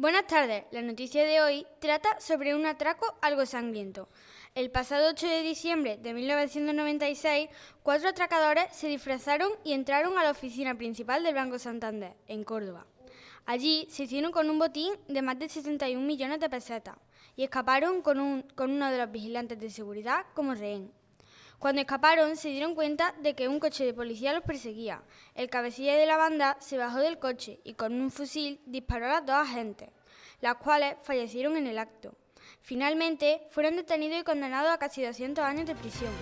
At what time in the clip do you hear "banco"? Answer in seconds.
11.34-11.58